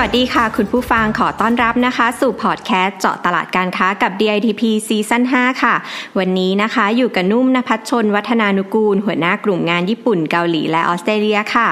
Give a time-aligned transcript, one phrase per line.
[0.00, 5.74] วัสดีค่ะ คุณผู้ฟังขอต้อนรับนะคะ สู่พอดแคสต์เจาะตลาดการค้ากับ DITP ซีซั่น5ค่ะ
[6.18, 11.68] วันนี้นะคะอยู่กับนุ่มนภัชชน วัฒนานุกูล หัวหน้ากลุ่มงานญี่ปุ่นเกาหลีและออสเตรเลียค่ะ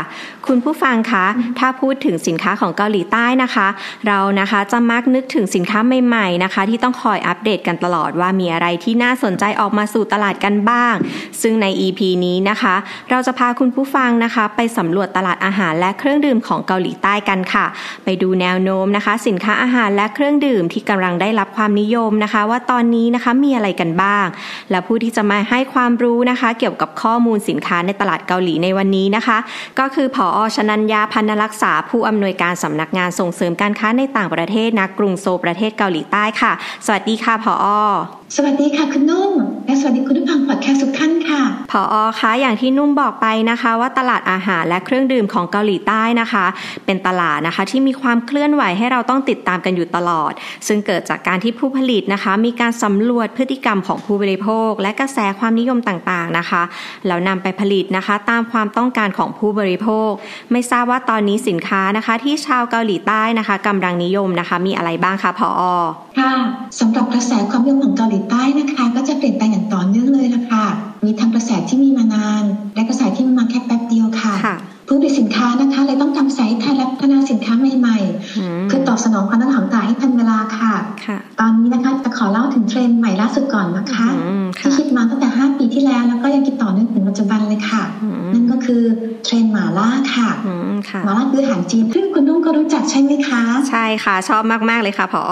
[0.46, 1.26] คุณผู้ฟังคะ
[1.58, 3.68] ถ้าพูดถึงสินค้าของเกาหลีใต้นะคะ
[4.06, 10.94] เรานะคะจะมักนึกถึงสินค้าใหม่ๆนะคะ ที่ต้องคอยอัปเดตกันตลอดว่ามีอะไรที่น่าสนใจออกมาสู่ตลาดกันบ้าง
[11.42, 12.74] ซึ่งใน EP นี้นะคะ
[13.10, 17.66] เราจะพาคุณผู้ฟังนะคะ ไปสำรวจตลาดอาหารและเครื่องดื่มของเกาหลีใต้กันค่ะ
[18.04, 24.26] ไปดูแนวโน้มนะคะ สินค้าอาหารและเครื่องดื่มที่กำลังได้รับความนิยมนะคะ ว่าตอนนี้นะคะมีอะไรกันบ้าง
[24.70, 29.38] และผู้ที่จะมาให้ความรู้นะคะ เกี่ยวกับข้อมูลสินค้าในตลาดเกาหลีในวันนี้นะคะ
[29.78, 36.52] ก็คือผอชนัญญาพันรักษาผู้อำนวยการสำนักงานส่งเสริมการค้าในต่างประเทศนักรุงโซประเทศเกาหลีใต้ค่ะ
[36.86, 37.66] สวัสดีค่ะผอ
[38.36, 39.32] สวัสดีค่ะคุณนุ่ม
[39.66, 41.12] และสวัสดีคุณผู้ฟังพอดแคสต์ทุกท่าน
[41.70, 46.46] ผออคะอย่างที่นุ่มบอกไปนะคะ ว่าตลาดอาหารและเครื่องดื่มของเกาหลีใต้นะคะ
[46.86, 50.32] เป็นตลาดนะคะที่มีความเคลื่อนไหวให้เราต้องติดตามกันอยู่ตลอด
[50.66, 56.62] ซึ่งเกิดจากการที่ผู้ผลิตนะคะ มีการสำรวจพฤติกรรมของผู้บริโภค และกระแสความนิยมต่างๆนะคะ
[57.06, 60.10] แล้วนำไปผลิตนะคะ ตามความต้องการของผู้บริโภค
[60.52, 65.62] ไม่ทราบว่าตอนนี้สินค้านะคะ ที่ชาวเกาหลีใต้นะคะกำลังนิยมนะคะ มีอะไรบ้างคะผอ
[66.18, 66.32] ค่ะ
[66.80, 70.64] สำหรับกระแสความนิยมของเกาหลีใต้นะคะ ก็จะเปลี่ยนแปลงอย่างต่อเนื่องเลยละค่ะ
[71.04, 74.34] มีทั้งกระแสที่มีมานาน และกระแสที่มีมาแค่แป๊บเดียวค่ะ
[74.88, 80.74] ผู้ผลิตสินค้านะคะเลยต้องทำสายทายและพัฒนาสินค้าใหม่ๆ คือตอบสนองความต้องการของตลาดให้ทันเวลาค่ะ
[81.40, 84.06] ตอนนี้นะคะจะขอเล่าถึงเทรนด์ใหม่ล่าสุดก่อนนะคะ
[84.60, 87.82] ที่คิดมาตั้งแต่ 5 ปีที่แล้วแล้วก็ยังคิดต่อเนื่องถึงปัจจุบันเลยค่ะ
[88.32, 88.82] นั่นก็คือ
[89.24, 90.30] เทรนด์หมาล่าค่ะ
[91.04, 95.22] หมาล่าคืออาหารจีนซึ่งคุณนุ่งก็รู้จักใช่ไหมคะ ใช่ค่ะ ชอบมาก ๆ เลยค่ะพอ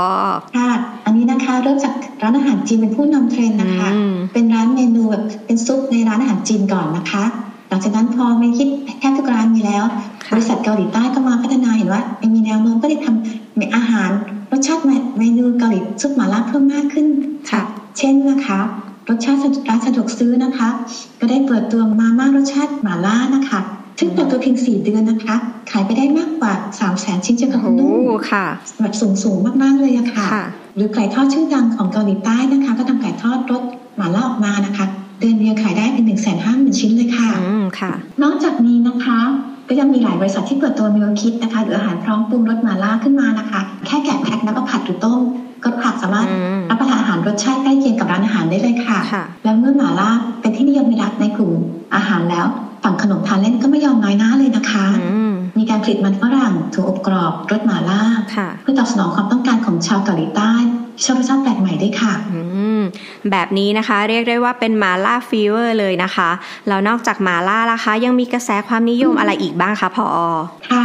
[0.57, 0.71] ค่ะ
[1.05, 3.89] อันนี้นะคะเริ่มจากร้านอาหารจีนเป็นผู้นำเทรนด์นะคะ
[4.33, 7.25] เป็นร้านเมนูแบบเป็นซุปในร้านอาหารจีนก่อนนะคะ
[7.71, 8.69] ลังจากนั้นพอไม่คิด
[9.01, 9.85] แค่ทุกร้านมีแล้ว
[10.33, 12.03] บริษัทเกาหลีใต้ก็มาพัฒนาเห็นว่า
[12.35, 14.11] มีแนวโน้มก็ได้ทำอาหาร
[14.53, 14.83] รสชาติ
[15.19, 17.07] เมนูเกาหลีซุปหม่าล่าเพิ่มมากขึ้น
[17.51, 17.63] ค่ะ
[17.99, 18.59] เช่นนะคะ
[19.09, 19.39] รสชาติ
[19.69, 20.69] ร้านสะดวกซื้อนะคะ
[21.21, 23.61] ก็ได้เปิดตัวมาม่ารสชาติหม่าล่านะคะ
[23.99, 25.37] ซึ่งเปิดตัวเพียงสี่เดือนนะคะ
[25.71, 28.47] ขายไปได้มากกว่าสามแสนชิ้นจะกระคุณนุ่มค่ะ
[28.81, 30.27] แบบสูงสูงมากๆเลยอะค่ะ
[30.77, 33.63] หรือไก่ทอดชื่อดังของเกาหลีใต้นะคะ ก็ทำไก่ทอดรส
[33.97, 34.87] หม่าล่าออกมานะคะ
[35.21, 39.19] เดือนเดียวขายได้เป็นหนึ่งแสนห้าหมื่นชิ้นเลยค่ะอืมค่ะ นอกจากนี้นะคะ
[39.69, 45.21] ก็ยังมีหลายบริษัทที่เปิดตัวมิโอคิดนะคะหรืออาหารพร้อมปรุงรสมาล่าขึ้นมานะคะ แค่แกะแพ็คแล้วก็ผัดหรือต้ม
[45.65, 46.27] ก็ผักสามารถ
[53.19, 54.87] มทานเล่นก็ไม่ยอมน้อยหน้าเลยนะคะ
[55.59, 58.03] มีการผลิตมันฝรั่งถั่วอบกรอบรสหมาล่า
[58.63, 60.53] เพื่อตอบสนองความต้องการของชาวเกาหลีใต้
[61.05, 62.15] ชอบรสชาติแปลกใหม่ด้วยค่ะ
[63.31, 66.31] แบบนี้นะคะเรียกได้ว่าเป็นมาล่า fever เลยนะคะ
[66.69, 70.07] แล้วนอกจากมาล่าล่ะคะ ยังมีกระแสความนิยมอะไรอีกบ้างคะพอ
[70.71, 70.85] ค่ะ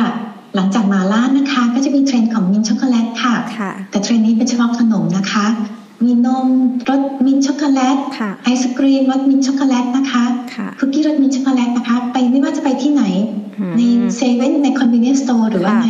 [0.55, 3.35] หลังจากมาล่านะคะก็จะมีเทรนด์ของ mint chocolate ค่ะ
[3.91, 5.45] แต่เทรนด์นี้เป็นเฉพาะขนมนะคะ
[6.05, 6.47] มีนม
[6.89, 7.97] รส mint chocolate
[8.43, 10.23] ไอศกรีมรส mint chocolate นะคะ
[10.79, 12.18] คุกกี้รส mint chocolate นะคะไปไม่ว่าจะไป
[12.89, 13.09] ที่ไหน
[13.77, 13.81] ใน
[14.15, 15.89] เซเว่นใน convenience store หรือว่าใน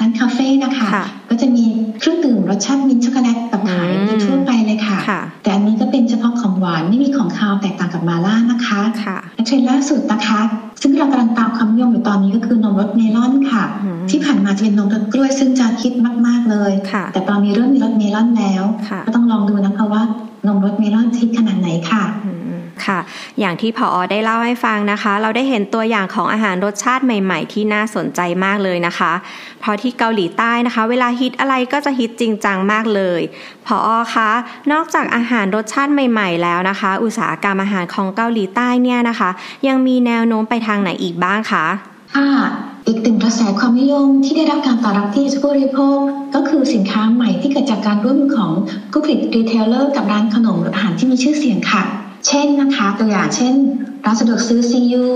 [0.00, 0.88] ร้านคาเฟ่นะคะ
[1.30, 1.64] ก็จะมี
[2.00, 3.90] เครื่องดื่มรสชาติ mint chocolate แบบขาย
[4.24, 4.98] ทั่วไปเลยค่ะ
[5.42, 8.80] แต่อันนี้ก็เป็นเฉพาะของหวานไม่มีของคาวแตกต่างกับมาล่านะคะ
[9.34, 10.40] และเทรนด์ล่าสุดนะคะ
[10.82, 13.64] ซึ่งเรากำลังตามความนิยมอยู่ตอนนี้ก็คือนมรสเมลอนค่ะ
[14.10, 15.92] ที่ผ่านมาจะเป็นนมรสกล้วยซึ่งจะฮิต
[16.26, 16.72] มาก ๆเลย
[17.12, 18.62] แต่ตอนนี้เริ่มมีรสเมลอนแล้ว
[19.06, 20.02] ก็ต้องลองดูนะคะว่า
[20.46, 22.02] นมรสเมลอนฮิตขนาดไหนค่ะ
[22.86, 22.98] ค่ะ
[23.40, 29.12] อย่างที่พออได้เล่าให้ฟังนะคะ เราได้เห็นตัวอย่างของอาหารรสชาติใหม่ ๆ ที่น่าสนใจมากเลยนะคะ
[29.60, 33.20] เพราะที่เกาหลีใต้นะคะ เวลาฮิตอะไรก็จะฮิตจริงจังมากเลย
[33.66, 34.30] พออคะ
[34.72, 39.30] นอกจากอาหารรสชาติใหม่ ๆ แล้วนะคะ อุตสาหกรรมอาหารของเกาหลีใต้เนี่ยนะคะ
[39.68, 41.66] ยังมีแนวโน้มไปทางไหนอีกบ้างคะ
[42.16, 42.30] ค่ะ
[42.86, 45.98] อีกหนึ่งกระแสความนิยมที่ได้รับการตอบรับที่ผู้บริโภค
[46.34, 48.52] ก็คือสินค้าใหม่ที่เกิดจากการร่วมมือของ
[48.92, 51.82] ผู้ผลิต retailer กับร้านขนมอาหารที่มีชื่อเสียงค่ะ
[52.26, 53.54] เช่นนะคะตัวอย่างเช่น
[54.04, 55.06] ร้านสะดวกซื้อ CU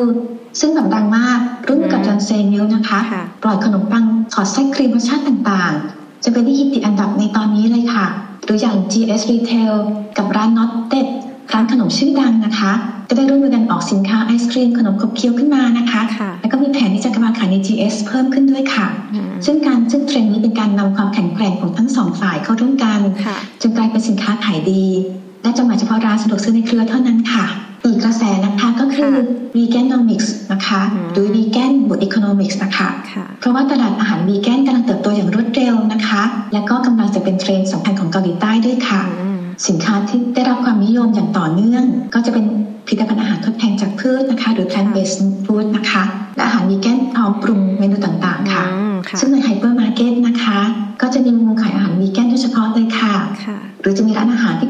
[0.60, 1.38] ซึ่งแบบดังมาก
[1.68, 3.00] รุ่นกับจอนเซนิลนะคะ
[3.42, 8.06] ปล่อยขนมปังถอดไส้ครีมรสชาติต่างๆ จะเป็นที่ฮิตติดอันดับในตอนนี้เลยค่ะ
[8.44, 9.74] หรืออย่าง GS Retail
[10.16, 11.08] กับร้าน Not Dead
[11.52, 12.72] ร้านขนมชื่อดังนะคะ
[13.08, 16.02] ก็ได้ร่วมมือกันออกสินค้าไอศครีมขนมขบเคี้ยวขึ้นมานะคะ
[16.40, 18.88] แล้วก็มีแผนที่จะกำลังขายใน GS เพิ่มขึ้นด้วยค่ะ
[19.46, 23.00] ซึ่งการซึ่งเทรนด์นี้เป็นการนำความแข็งแกร่งของทั้งสองฝ่ายเข้าร่วมกัน
[23.60, 24.84] จึงกลายเป็นสินค้าขายดี
[25.42, 27.46] และจำหน่ายเฉพาะร้านสะดวกซื้อในเครือเท่านั้นค่ะ
[27.84, 29.12] อีกกระแสนะคะก็คือ
[29.56, 30.80] veganomics นะคะ
[31.12, 32.88] หรือ vegan บวก economics นะคะ
[33.40, 39.02] เพราะว่าตลาดอาหารวีแกนกำลังเติบโตอย่างรวดเร็วนะคะ และก็กำลังจะเป็นเทรนด์สำคัญของเกาหลีใต้ด้วยค่ะ
[39.68, 42.44] สินค้าที่ได้รับความนิยมอย่างต่อเนื่อง ก็จะเป็น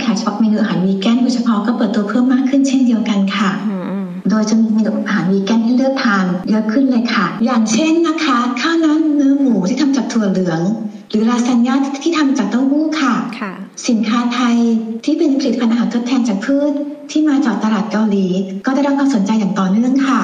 [0.04, 3.50] ขายเฉพาะเมนูอาหารวีแกนโดยเฉพาะก็เปิดตัวเพิ่มมากขึ้นเช่นเดียวกันค่ะ
[4.30, 10.60] โดยจะมีเมนูอาหารวีแกนให้เลือกทานเยอะขึ้นเลยค่ะ อย่างเช่นนะคะข้าวน้ำเนื้อหมูที่ทำจากถั่วเหลือง
[11.10, 11.74] หรือลาซานญ่า
[12.04, 13.14] ที่ทำจากเต้าหู้ค่ะ
[13.88, 14.56] สินค้าไทย
[15.04, 16.72] ที่เป็นผลิตภัณฑ์อาหารทดแทนจากพืช
[17.10, 18.26] ที่มาจากตลาดเกาหลี
[18.66, 20.20] ก็ได้รับความสนใจอย่างต่อเนื่องค่ะ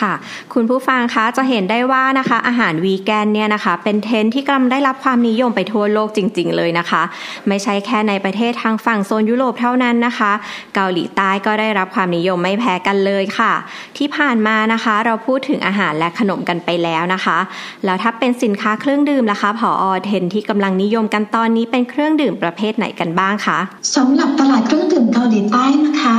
[0.00, 0.12] ค่ะ
[0.54, 7.02] คุณผู้ฟังคะจะเห็นได้ว่านะคะ อาหารวีแกนเนี่ยนะคะ เป็นเทรนที่กำลังได้รับความนิยมไปทั่วโลกจริง ๆ เลยนะคะ
[7.48, 10.32] ไม่ใช่แค่ในประเทศทางฝั่งโซนยุโรปเท่านั้นนะคะ
[10.74, 13.52] เกาหลีใต้ก็ได้รับความนิยมไม่แพ้กันเลยค่ะ
[13.96, 17.38] ที่ผ่านมานะคะ เราพูดถึงอาหารและขนมกันไปแล้วนะคะ
[17.84, 23.58] แล้วถ้าเป็นสินค้าเครื่องดื่มล่ะคะผออเทรนที่กำลังนิยมกันตอนนี้เป็นเครื่องดื่มประเภทไหนกันบ้างคะ
[23.96, 26.16] สำหรับตลาดเครื่องดื่มเกาหลีใต้นะคะ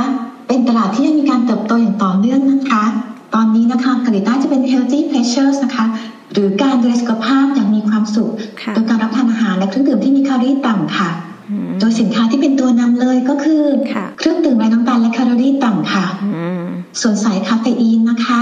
[0.48, 2.84] เป็นตลาดที่ยังมีการเติบโตอย่างต่อเนื่องนะคะ
[3.34, 5.84] ตอนนี้นะคะเกาหลีใต้จะเป็น healthy pleasures นะคะ
[6.32, 8.30] หรือการดูแลสุขภาพอย่างมีความสุข
[8.74, 11.10] โดยการรับประทานอาหารและเครื่องดื่มที่มีแคลอรี่ต่ำค่ะ
[11.80, 13.62] โดยสินค้าที่เป็นตัวนำเลยก็คือ
[14.18, 16.04] เครื่องดื่มไร้น้ำตาลและแคลอรี่ต่ำค่ะ
[17.00, 18.40] ส่วนสายคาเฟอีนนะคะ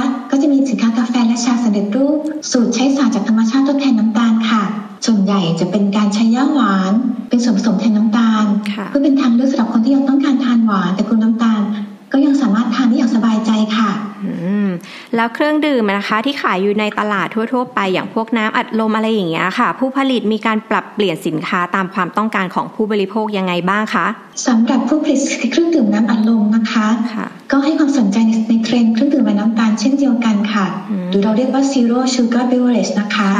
[15.35, 24.07] เครื่องดื่มนะคะที่ขายอยู่ในตลาดทั่ว ๆ ไปอย่างพวกน้ำอัดลมอะไรอย่างเงี้ยค่ะ ผู้ผลิตมีการปรับเปลี่ยนสินค้าตามความต้องการของผู้บริโภคยังไงบ้างคะ
[24.47, 25.21] สำหรับผู้ผลิต
[25.51, 30.67] เครื่องดื่มน้ำอัดลมนะคะคะก็ให้ความสนใจในในเทรนด์เครื่องดื่มไร้น้ำตาลเช่นเดียวกันค่ะ
[31.11, 33.31] หรือเราเรียกว่า zero sugar beverage นะคะ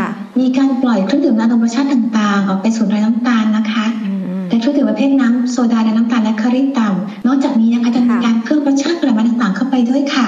[0.41, 3.87] มีการปล่อยเครื่องดื่มน้ำธรรมชาติต่างๆ ออกไปสู่ไร้น้ำตาลนะคะ
[4.49, 10.27] และเครื่องดื่มประเภทน้ำโซดาและน้ำตาลและแคลอรี่ต่ำนอกจากนี้นะคะจะมีการเพิ่มรสชาติผลไม้ต่างๆเข้าไปด้วยค่ะ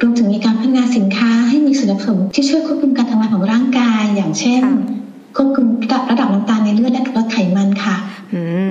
[0.00, 4.62] รวมถึงมีการพัฒนาสินค้าให้มีส่วนผสมที่ช่วยควบคุมการทำงานของร่างกาย อย่างเช่น
[5.36, 7.96] ควบคุมระดับระดับน้ำตาลในเลือดและลดไขมันค่ะ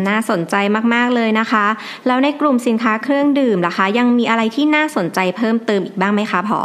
[0.09, 0.55] น่าสนใจ
[0.93, 1.65] มาก ๆ เลยนะคะ
[2.07, 6.59] แล้วในกลุ่มสินค้าเครื่องดื่มล่ะคะ ยังมีอะไรที่น่าสนใจเพิ่มเติมอีกบ้างไหมคะผอ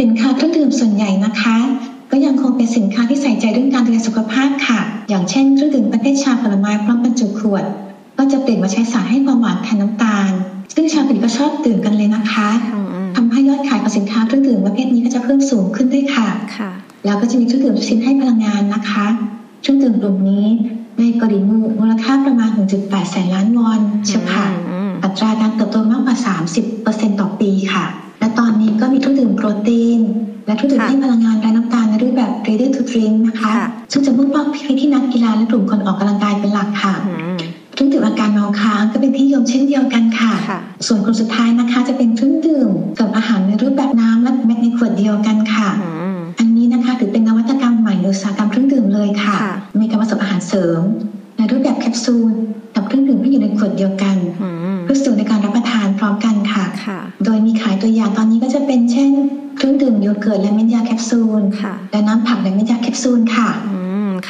[0.00, 1.56] สินค้าเครื่องดื่มส่วนใหญ่นะคะ
[2.12, 4.80] ก็ยังคงเป็นสินค้าที่ใส่ใจเรื่องการดูแลสุขภาพค่ะ
[5.10, 7.64] อย่างเช่นเครื่องดื่มประเภทชาผลไม้พร้อมบรรจุขวด
[8.18, 10.30] ก็จะเปลี่ยนมาใช้สารให้ความหวานแทนน้ำตาล
[10.74, 12.89] ซึ่งชาวผลิตก็ชอบดื่มกันเลยนะคะทำ
[13.32, 16.70] ให้ยอดขายของสินค้าเครื่องดื่มประเภทนี้ก็จะเพิ่มสูงขึ้นด้วยค่ะค่ะ
[17.04, 19.06] แล้วก็จะมีเครื่องดื่มชิ้นให้พลังงานนะคะ
[19.62, 20.46] เครื่องดื่มกลุ่มนี้
[20.98, 22.50] ในกรีมูมูลค่าประมาณ
[22.80, 24.50] 1.8 แสนล้านวอนเฉพาะ
[25.04, 26.16] อัตราการเติบโตมากกว่า
[26.68, 27.84] 30%ต่อปีค่ะ
[28.20, 30.00] และตอนนี้ก็มีเครื่องดื่มโปรตีน
[30.46, 33.52] และเครื่องดื่มให้พลังงานไร้น้ำตาลในรูปแบบ ready to drink นะคะ
[33.92, 36.94] ซึ่งจะมุ่งเป้าไปที่นักกีฬาและกลุ่มคนออกกำลังกายเป็นหลักค่ะ
[37.74, 40.32] เครื่องดื่มอาการเมาค้างก็เป็นที่นิยมเช่นเดียวกันค่ะ
[40.86, 42.34] ส่วนกลุ่มสุดท้ายนะคะ จะเป็นเครื่อง
[59.60, 61.42] เครื่องดื่มโยเกิร์ตและเม็ดยาแคปซูล
[61.92, 63.48] และน้ำผักและเม็ดยาแคปซูลค่ะ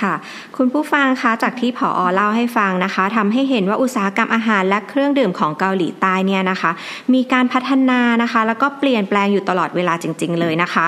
[0.00, 0.14] ค่ะ
[0.56, 6.70] คุณผู้ฟังคะจากที่ผออเล่าให้ฟังนะคะทำให้เห็นว่าอุตสาหกรรมอาหารและเครื่องดื่มของเกาหลีใต้เนี่ยนะคะ
[7.14, 10.86] มีการพัฒนานะคะ แล้วก็เปลี่ยนแปลงอยู่ตลอดเวลาจริง ๆ เลยนะคะ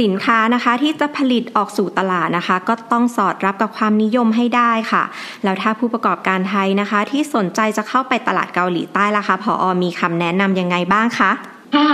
[0.00, 5.02] สินค้านะคะที่จะผลิตออกสู่ตลาดนะคะ ก็ต้องสอดรับกับความนิยมให้ได้ค่ะ
[5.44, 11.30] แล้วถ้าผู้ประกอบการไทยนะคะ ที่สนใจจะเข้าไปตลาดเกาหลีใต้ล่ะคะผออมีคำแนะนํำยังไงบ้างคะ
[11.76, 11.90] ค่ะ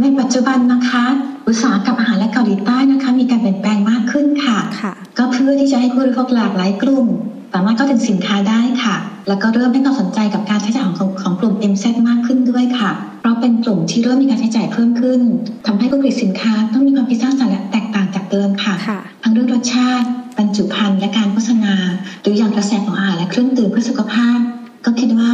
[0.00, 1.04] ในปัจจุบันนะคะ
[1.48, 7.06] อุตสาหกรรมอาหารและเกาหลีใต้นะคะ มีการเปลี่ยนแปลงมากขึ้นค่ะคะก็เพื่อที่จะให้ผู้บริโภคหลากหลายกลุ่ม
[7.54, 8.96] สามารถเข้าถึงสินค้าได้ค่ะ
[9.28, 15.20] แล้วก็เริ่มให้ความสนใจกับการใช้จ่ายของของกลุ่ม MZ มากขึ้นด้วยค่ะ เพราะเป็นกลุ่มที่เริ่มมีการใช้จ่ายเพิ่มขึ้น
[15.66, 18.74] ทำให้ผู้ผลิตสินค้าต้องมีความคิดสร้างสรรค์และแตกต่างจากเดิมค่ะ
[19.22, 20.06] ทั้งเรื่องรสชาติ
[20.38, 21.74] บรรจุภัณฑ์และการโฆษณา
[22.22, 24.38] หรืออย่างกระแสของอาหารและเครื่องดื่มเพื่อสุขภาพ
[24.84, 25.32] ก็คิดว่า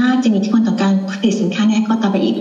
[0.00, 2.36] น่าจะมีที่คนต่อการผลิตสินค้าในก็ต่อไปอีก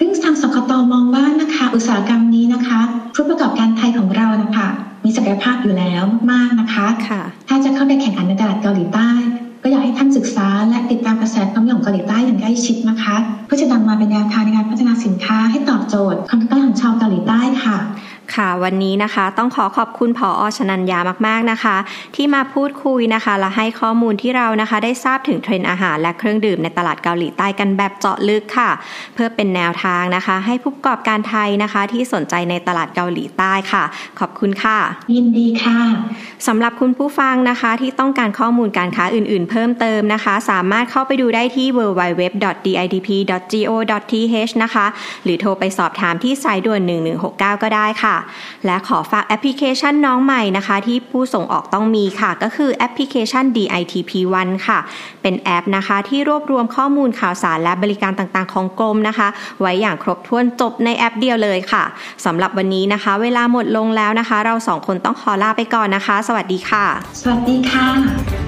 [0.00, 2.80] ซึ่งทางสกตมองว่านะคะอุตสาหกรรมนี้นะคะ
[3.14, 4.68] ผู้ประกอบการไทยของเรานะคะ
[5.04, 9.10] มีศักยภาพอยู่แล้วมากๆนะคะคะถ้าจะเข้าไปแข่งขันในตลาดเกาหลีใต้
[9.62, 16.87] ก็อยากให้ท่านศึกษาและติดตามกระแสความนิยมเกาหลีใต้อย่างใกล้ชิดนะคะ เพื่อจะนำมาเป็นแนวทางในการพัฒนาสินค้าให้ตอบโจทย์ความต้องการของชาวเกาหลีใต้
[18.38, 21.76] ค่ะค่ะวันนี้นะคะต้องขอขอบคุณผออชนัญญามากๆนะคะ
[22.16, 28.70] ที่มาพูดคุยนะคะ และให้ข้อมูลที่เรานะคะ ได้ทราบถึงเทรนด์อาหารและเครื่องดื่มในตลาดเกาหลีใต้กันแบบเจาะลึกค่ะ
[29.14, 33.84] เพื่อเป็นแนวทางนะคะ ให้ผู้ประกอบการไทยนะคะ ที่สนใจในตลาดเกาหลีใต้ค่ะ
[34.20, 34.78] ขอบคุณค่ะ
[35.14, 35.80] ยินดีค่ะ
[36.46, 42.92] สำหรับคุณผู้ฟังนะคะที่ต้องการข้อมูลการค้าอื่นๆ เพิ่มเติมนะคะ สามารถเข้าไปดูได้ที่ www.ditp.go.th
[44.62, 44.86] นะคะ
[45.24, 46.80] หรือโทรไปสอบถามที่สายด่วน
[47.22, 48.16] 1169 ก็ได้ค่ะ
[48.66, 54.78] และขอฝากแอปพลิเคชันน้องใหม่นะคะ ที่ผู้ส่งออกต้องมีค่ะ ก็คือแอปพลิเคชัน DITP1 ค่ะ
[55.22, 59.28] เป็นแอปนะคะ ที่รวบรวมข้อมูลข่าวสารและบริการต่างๆ ของกรมนะคะ
[59.60, 61.84] ไว้อย่างครบถ้วนจบในแอปเดียวเลยค่ะ
[62.24, 66.84] สำหรับวันนี้นะคะ เวลาหมดลงแล้วนะคะ เราสองคนต้องขอลาไปก่อนนะคะ สวัสดีค่ะ
[67.20, 68.47] สวัสดีค่ะ